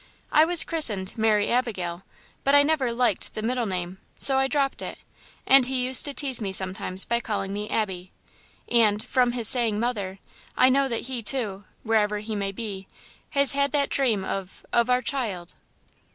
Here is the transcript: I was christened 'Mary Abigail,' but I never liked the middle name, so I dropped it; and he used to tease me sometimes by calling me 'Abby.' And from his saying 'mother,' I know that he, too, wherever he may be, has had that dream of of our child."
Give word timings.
I 0.31 0.45
was 0.45 0.63
christened 0.63 1.15
'Mary 1.15 1.51
Abigail,' 1.51 2.01
but 2.43 2.55
I 2.55 2.63
never 2.63 2.91
liked 2.91 3.35
the 3.35 3.43
middle 3.43 3.67
name, 3.67 3.99
so 4.17 4.39
I 4.39 4.47
dropped 4.47 4.81
it; 4.81 4.97
and 5.45 5.67
he 5.67 5.85
used 5.85 6.05
to 6.05 6.13
tease 6.15 6.41
me 6.41 6.51
sometimes 6.51 7.05
by 7.05 7.19
calling 7.19 7.53
me 7.53 7.69
'Abby.' 7.69 8.11
And 8.67 9.03
from 9.03 9.33
his 9.33 9.47
saying 9.47 9.79
'mother,' 9.79 10.17
I 10.57 10.69
know 10.69 10.87
that 10.87 11.01
he, 11.01 11.21
too, 11.21 11.65
wherever 11.83 12.17
he 12.17 12.35
may 12.35 12.51
be, 12.51 12.87
has 13.37 13.51
had 13.51 13.73
that 13.73 13.91
dream 13.91 14.25
of 14.25 14.65
of 14.73 14.89
our 14.89 15.03
child." 15.03 15.53